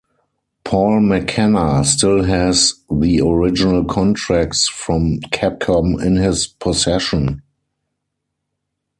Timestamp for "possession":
6.47-7.43